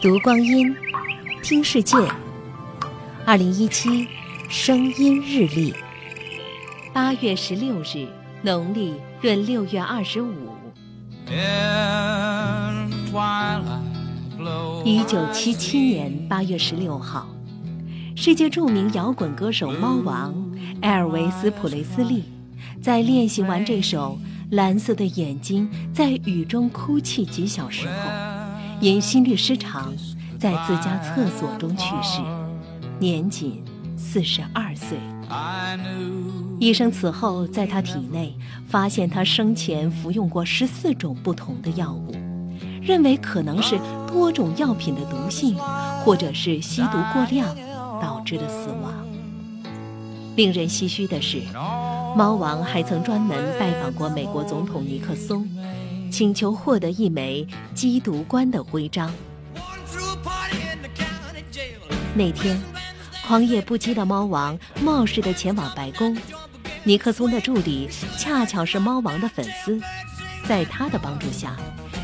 [0.00, 0.74] 读光阴，
[1.42, 1.96] 听世界。
[3.26, 4.08] 二零一七
[4.48, 5.74] 声音日历，
[6.92, 8.08] 八月十六日，
[8.42, 10.48] 农历闰六月二十五。
[14.84, 17.28] 一九七七年八月十六号，
[18.16, 20.34] 世界著名摇滚歌手猫王
[20.80, 22.24] 埃尔维斯·普雷斯利，
[22.82, 24.18] 在练习完这首
[24.56, 27.92] 《蓝色的眼睛在雨中哭泣》几小时后，
[28.80, 29.94] 因心律失常，
[30.38, 32.22] 在自家厕所中去世，
[32.98, 33.62] 年仅
[33.94, 34.96] 四十二岁。
[36.58, 38.34] 医生此后在他体内
[38.66, 42.14] 发现他生前服用过十四种不同的药物。
[42.82, 45.54] 认为可能是多种药品的毒性，
[46.02, 47.54] 或者是吸毒过量
[48.00, 48.94] 导致的死亡。
[50.34, 51.42] 令人唏嘘的是，
[52.16, 55.46] 猫王还曾专门拜访过美国总统尼克松，
[56.10, 59.12] 请求获得一枚缉毒官的徽章。
[62.14, 62.60] 那天，
[63.26, 66.16] 狂野不羁的猫王冒失地前往白宫，
[66.82, 67.88] 尼克松的助理
[68.18, 69.80] 恰巧是猫王的粉丝，
[70.46, 71.56] 在他的帮助下。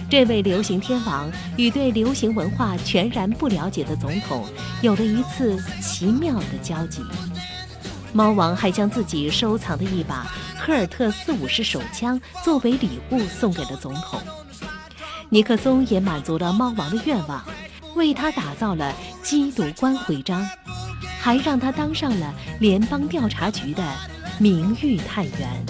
[0.08, 4.46] 这位流行天王与对流行文化全然不了解的总统
[4.80, 7.02] 有了一次奇妙的交集。
[8.12, 10.26] 猫王还将自己收藏的一把
[10.58, 14.20] 科尔特四五式手枪作为礼物送给了总统。
[15.28, 17.44] 尼克松也满足了猫王的愿望，
[17.94, 20.48] 为他打造了缉毒官徽章，
[21.20, 23.82] 还让他当上了联邦调查局的
[24.38, 25.66] 名誉探员。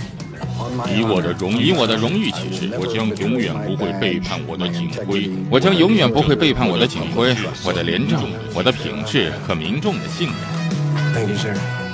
[0.95, 5.31] 以我的荣以我的荣誉起誓，我将永远不会背叛我的警徽。
[5.51, 8.23] 我将永远不会背叛我的警徽、我的廉政、
[8.55, 11.86] 我的品质和民众的信任。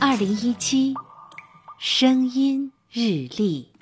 [0.00, 0.92] 二零一七
[1.78, 3.73] 声音日历。